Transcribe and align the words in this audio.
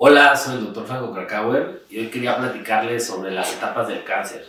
Hola, 0.00 0.36
soy 0.36 0.58
el 0.58 0.64
doctor 0.64 0.86
Franco 0.86 1.12
Krakauer 1.12 1.82
y 1.90 1.98
hoy 1.98 2.06
quería 2.06 2.36
platicarles 2.36 3.06
sobre 3.06 3.30
las 3.30 3.52
etapas 3.52 3.88
del 3.88 4.04
cáncer. 4.04 4.46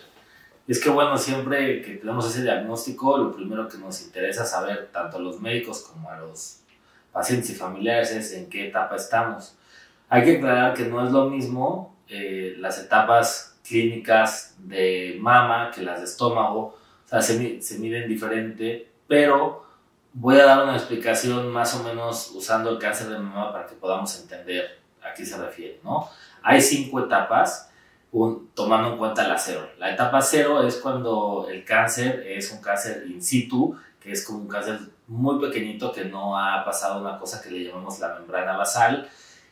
Es 0.67 0.79
que 0.79 0.89
bueno, 0.89 1.17
siempre 1.17 1.81
que 1.81 1.95
tenemos 1.95 2.29
ese 2.29 2.43
diagnóstico, 2.43 3.17
lo 3.17 3.35
primero 3.35 3.67
que 3.67 3.77
nos 3.77 4.01
interesa 4.03 4.45
saber, 4.45 4.89
tanto 4.93 5.17
a 5.17 5.19
los 5.19 5.41
médicos 5.41 5.81
como 5.81 6.09
a 6.09 6.19
los 6.19 6.61
pacientes 7.11 7.49
y 7.49 7.55
familiares, 7.55 8.11
es 8.11 8.31
en 8.33 8.49
qué 8.49 8.67
etapa 8.67 8.95
estamos. 8.95 9.57
Hay 10.07 10.23
que 10.23 10.37
aclarar 10.37 10.75
que 10.75 10.85
no 10.85 11.05
es 11.05 11.11
lo 11.11 11.29
mismo 11.29 11.97
eh, 12.07 12.55
las 12.59 12.79
etapas 12.79 13.59
clínicas 13.67 14.55
de 14.59 15.17
mama 15.19 15.71
que 15.71 15.81
las 15.81 15.99
de 15.99 16.05
estómago, 16.05 16.59
o 17.05 17.07
sea, 17.07 17.21
se, 17.21 17.61
se 17.61 17.79
miden 17.79 18.07
diferente, 18.07 18.91
pero 19.07 19.68
voy 20.13 20.39
a 20.39 20.45
dar 20.45 20.63
una 20.63 20.75
explicación 20.75 21.49
más 21.49 21.75
o 21.75 21.83
menos 21.83 22.31
usando 22.33 22.69
el 22.69 22.79
cáncer 22.79 23.09
de 23.09 23.19
mama 23.19 23.51
para 23.51 23.65
que 23.65 23.75
podamos 23.75 24.19
entender 24.19 24.79
a 25.01 25.13
qué 25.13 25.25
se 25.25 25.37
refiere, 25.37 25.79
¿no? 25.83 26.09
Hay 26.41 26.61
cinco 26.61 26.99
etapas, 26.99 27.69
tomando 28.53 28.93
en 28.93 28.97
cuenta 28.97 29.27
la 29.27 29.37
cero. 29.37 29.69
La 29.77 29.93
etapa 29.93 30.21
cero 30.21 30.63
es 30.63 30.77
cuando 30.77 31.47
el 31.49 31.63
cáncer 31.63 32.25
es 32.27 32.51
un 32.51 32.61
cáncer 32.61 33.05
in 33.07 33.21
situ, 33.21 33.75
que 33.99 34.11
es 34.11 34.25
como 34.25 34.39
un 34.39 34.47
cáncer 34.47 34.79
muy 35.07 35.39
pequeñito 35.39 35.91
que 35.91 36.05
no 36.05 36.37
ha 36.37 36.63
pasado 36.63 37.01
una 37.01 37.19
cosa 37.19 37.41
que 37.41 37.51
le 37.51 37.65
llamamos 37.65 37.99
la 37.99 38.15
membrana 38.15 38.57
basal. 38.57 39.07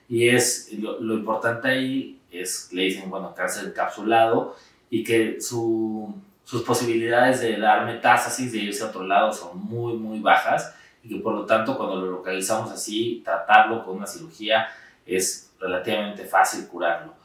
Y 0.09 0.29
es 0.29 0.71
lo, 0.73 0.99
lo 0.99 1.13
importante 1.15 1.67
ahí 1.67 2.20
es, 2.31 2.70
le 2.71 2.84
dicen, 2.84 3.09
bueno, 3.09 3.34
cáncer 3.35 3.65
encapsulado 3.65 4.55
y 4.89 5.03
que 5.03 5.41
su, 5.41 6.13
sus 6.47 6.61
posibilidades 6.61 7.41
de 7.41 7.57
dar 7.57 7.85
metástasis, 7.85 8.53
de 8.53 8.59
irse 8.59 8.81
a 8.81 8.87
otro 8.87 9.03
lado, 9.03 9.33
son 9.33 9.65
muy, 9.65 9.95
muy 9.95 10.21
bajas 10.21 10.73
y 11.03 11.09
que 11.09 11.17
por 11.17 11.33
lo 11.33 11.45
tanto 11.45 11.75
cuando 11.75 11.97
lo 11.97 12.09
localizamos 12.09 12.71
así, 12.71 13.21
tratarlo 13.25 13.84
con 13.84 13.98
una 13.98 14.07
cirugía 14.07 14.70
es 15.05 15.51
relativamente 15.59 16.23
fácil 16.23 16.65
curarlo. 16.70 17.15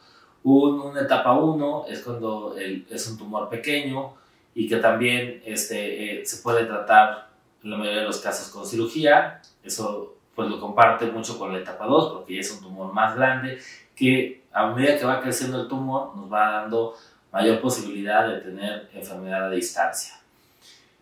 Un, 0.43 0.81
una 0.81 1.03
etapa 1.03 1.35
1 1.35 1.85
es 1.89 2.01
cuando 2.01 2.57
es 2.57 3.09
un 3.09 3.17
tumor 3.17 3.49
pequeño 3.49 4.15
y 4.57 4.69
que 4.69 4.79
también 4.79 5.41
este, 5.45 6.23
eh, 6.23 6.27
se 6.27 6.43
puede 6.43 6.65
tratar 6.65 7.29
en 7.63 7.71
la 7.71 7.77
mayoría 7.77 8.01
de 8.01 8.07
los 8.07 8.19
casos 8.19 8.49
con 8.49 8.67
cirugía. 8.67 9.41
Eso 9.63 10.17
pues 10.35 10.49
lo 10.49 10.59
comparte 10.59 11.07
mucho 11.07 11.39
con 11.39 11.53
la 11.53 11.61
etapa 11.61 11.87
2 11.87 12.13
porque 12.13 12.35
ya 12.35 12.41
es 12.41 12.51
un 12.51 12.61
tumor 12.61 12.93
más 12.93 13.15
grande 13.15 13.61
que 13.95 14.43
a 14.53 14.67
medida 14.67 14.99
que 14.99 15.05
va 15.05 15.21
creciendo 15.21 15.63
el 15.63 15.69
tumor 15.69 16.17
nos 16.17 16.33
va 16.33 16.63
dando 16.63 16.97
mayor 17.33 17.61
posibilidad 17.61 18.29
de 18.29 18.41
tener 18.41 18.91
enfermedad 18.93 19.47
a 19.47 19.51
distancia. 19.51 20.15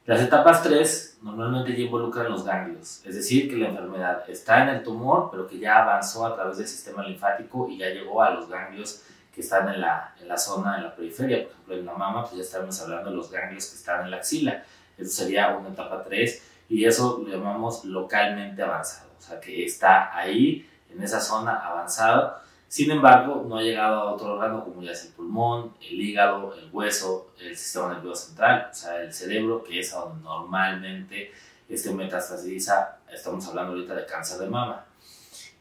Las 0.07 0.23
etapas 0.23 0.63
3 0.63 1.19
normalmente 1.23 1.73
ya 1.73 1.85
involucran 1.85 2.31
los 2.31 2.45
ganglios, 2.45 3.05
es 3.05 3.15
decir, 3.15 3.51
que 3.51 3.57
la 3.57 3.69
enfermedad 3.69 4.29
está 4.29 4.63
en 4.63 4.71
el 4.71 4.83
tumor, 4.83 5.29
pero 5.31 5.47
que 5.47 5.59
ya 5.59 5.83
avanzó 5.83 6.25
a 6.27 6.35
través 6.35 6.59
del 6.59 6.67
sistema 6.67 7.07
linfático 7.07 7.69
y 7.69 7.79
ya 7.79 7.91
llegó 7.91 8.23
a 8.23 8.31
los 8.31 8.49
ganglios 8.49 9.03
que 9.35 9.43
están 9.43 9.69
en 9.69 9.81
la, 9.81 10.15
en 10.21 10.27
la 10.27 10.39
zona, 10.39 10.79
en 10.79 10.85
la 10.85 10.97
periferia. 10.97 11.45
Por 11.45 11.53
ejemplo, 11.53 11.75
en 11.77 11.87
la 11.87 11.95
mama, 11.95 12.23
pues 12.23 12.37
ya 12.37 12.43
estamos 12.43 12.81
hablando 12.81 13.11
de 13.11 13.17
los 13.17 13.31
ganglios 13.31 13.67
que 13.67 13.77
están 13.77 14.05
en 14.05 14.11
la 14.11 14.17
axila. 14.17 14.65
Eso 14.97 15.11
sería 15.11 15.57
una 15.57 15.69
etapa 15.69 16.03
3 16.03 16.43
y 16.71 16.85
eso 16.85 17.23
lo 17.25 17.31
llamamos 17.31 17.85
localmente 17.85 18.63
avanzado, 18.63 19.11
o 19.19 19.23
sea, 19.23 19.41
que 19.41 19.65
está 19.65 20.17
ahí, 20.17 20.67
en 20.89 21.03
esa 21.03 21.21
zona 21.21 21.57
avanzada 21.57 22.43
sin 22.71 22.89
embargo, 22.93 23.45
no 23.49 23.57
ha 23.57 23.63
llegado 23.63 24.01
a 24.01 24.13
otro 24.13 24.35
órgano 24.35 24.63
como 24.63 24.81
ya 24.81 24.93
es 24.93 25.07
el 25.07 25.13
pulmón, 25.13 25.75
el 25.81 26.01
hígado, 26.01 26.55
el 26.55 26.71
hueso, 26.71 27.33
el 27.41 27.57
sistema 27.57 27.95
nervioso 27.95 28.29
central, 28.29 28.69
o 28.71 28.73
sea, 28.73 29.03
el 29.03 29.13
cerebro, 29.13 29.65
que 29.65 29.81
es 29.81 29.91
donde 29.91 30.23
normalmente 30.23 31.33
este 31.69 31.93
metastasiza, 31.93 32.99
estamos 33.13 33.45
hablando 33.49 33.73
ahorita 33.73 33.93
de 33.97 34.07
cáncer 34.07 34.39
de 34.39 34.47
mama. 34.47 34.85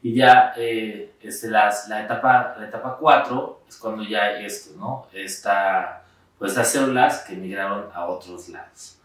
Y 0.04 0.14
ya 0.14 0.54
eh, 0.56 1.16
este, 1.20 1.48
la, 1.48 1.72
etapa, 2.00 2.56
la 2.60 2.68
etapa 2.68 2.96
4 3.00 3.64
es 3.68 3.78
cuando 3.78 4.04
ya 4.04 4.40
esto, 4.40 4.78
¿no? 4.78 5.08
Pues 5.12 5.42
estas 6.52 6.72
células 6.72 7.24
que 7.28 7.34
migraron 7.34 7.90
a 7.92 8.06
otros 8.06 8.50
lados. 8.50 8.99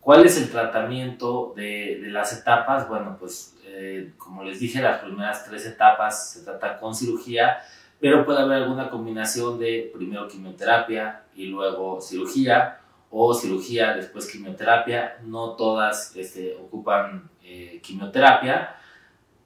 ¿Cuál 0.00 0.24
es 0.24 0.40
el 0.40 0.50
tratamiento 0.50 1.52
de, 1.54 2.00
de 2.02 2.10
las 2.10 2.32
etapas? 2.32 2.88
Bueno, 2.88 3.16
pues 3.18 3.56
eh, 3.66 4.12
como 4.16 4.42
les 4.44 4.60
dije, 4.60 4.80
las 4.80 5.00
primeras 5.00 5.44
tres 5.44 5.66
etapas 5.66 6.32
se 6.32 6.44
tratan 6.44 6.78
con 6.78 6.94
cirugía, 6.94 7.58
pero 8.00 8.24
puede 8.24 8.40
haber 8.40 8.62
alguna 8.62 8.90
combinación 8.90 9.58
de 9.58 9.90
primero 9.94 10.26
quimioterapia 10.26 11.22
y 11.34 11.46
luego 11.46 12.00
cirugía, 12.00 12.80
o 13.10 13.34
cirugía 13.34 13.94
después 13.94 14.30
quimioterapia. 14.30 15.18
No 15.24 15.50
todas 15.50 16.14
este, 16.16 16.56
ocupan 16.56 17.28
eh, 17.44 17.80
quimioterapia 17.82 18.76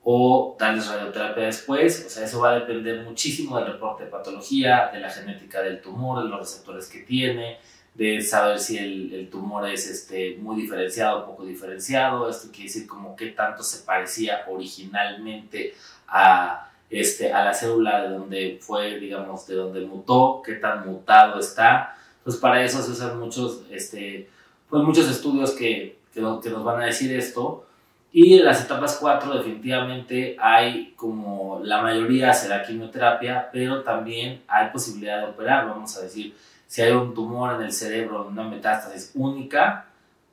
o 0.02 0.56
darles 0.58 0.86
radioterapia 0.86 1.44
después. 1.44 2.04
O 2.06 2.10
sea, 2.10 2.24
eso 2.24 2.40
va 2.40 2.50
a 2.50 2.60
depender 2.60 3.02
muchísimo 3.02 3.56
del 3.58 3.72
reporte 3.72 4.04
de 4.04 4.10
patología, 4.10 4.90
de 4.92 5.00
la 5.00 5.10
genética 5.10 5.62
del 5.62 5.80
tumor, 5.80 6.22
de 6.22 6.28
los 6.28 6.40
receptores 6.40 6.88
que 6.88 7.00
tiene, 7.00 7.58
de 7.94 8.20
saber 8.20 8.58
si 8.58 8.76
el, 8.76 9.12
el, 9.14 9.30
tumor 9.30 9.68
es 9.68 9.88
este, 9.88 10.36
muy 10.40 10.60
diferenciado 10.60 11.26
poco 11.26 11.44
diferenciado. 11.44 12.28
Esto 12.28 12.48
quiere 12.50 12.64
decir 12.64 12.86
como 12.86 13.14
qué 13.14 13.28
tanto 13.28 13.62
se 13.62 13.84
parecía 13.84 14.44
originalmente 14.48 15.74
a, 16.08 16.70
este, 16.90 17.32
a 17.32 17.44
la 17.44 17.54
célula 17.54 18.02
de 18.02 18.08
donde 18.10 18.58
fue, 18.60 18.98
digamos, 18.98 19.46
de 19.46 19.54
donde 19.54 19.80
mutó, 19.82 20.42
qué 20.44 20.54
tan 20.54 20.86
mutado 20.86 21.38
está. 21.38 21.96
Entonces 22.18 22.40
para 22.40 22.62
eso 22.64 22.82
se 22.82 22.90
usan 22.90 23.18
muchos, 23.18 23.62
este, 23.70 24.28
pues 24.68 24.82
muchos 24.82 25.08
estudios 25.08 25.52
que, 25.52 25.98
que, 26.12 26.20
que 26.42 26.50
nos 26.50 26.64
van 26.64 26.82
a 26.82 26.86
decir 26.86 27.14
esto. 27.16 27.66
Y 28.10 28.38
en 28.38 28.44
las 28.44 28.64
etapas 28.64 28.96
4 29.00 29.38
definitivamente 29.38 30.36
hay 30.40 30.92
como 30.96 31.60
la 31.64 31.82
mayoría 31.82 32.32
será 32.32 32.62
quimioterapia, 32.62 33.50
pero 33.52 33.82
también 33.82 34.42
hay 34.46 34.70
posibilidad 34.70 35.20
de 35.20 35.26
operar, 35.26 35.66
vamos 35.66 35.96
a 35.96 36.02
decir, 36.02 36.32
si 36.74 36.82
hay 36.82 36.90
un 36.90 37.14
tumor 37.14 37.54
en 37.54 37.66
el 37.66 37.72
cerebro, 37.72 38.26
una 38.26 38.42
metástasis 38.42 39.12
única, 39.14 39.86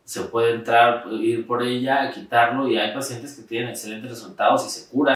se 0.04 0.22
puede 0.22 0.56
entrar, 0.56 1.06
ir 1.12 1.46
por 1.46 1.62
ella, 1.62 2.10
quitarlo 2.12 2.68
y 2.68 2.80
hay 2.80 2.96
pacientes 2.96 3.36
que 3.36 3.44
tienen 3.44 3.70
excelentes 3.70 4.10
resultados 4.10 4.66
y 4.66 4.70
se 4.72 4.90
curan. 4.90 5.10